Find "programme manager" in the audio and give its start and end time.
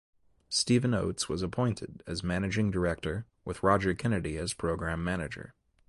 4.51-5.53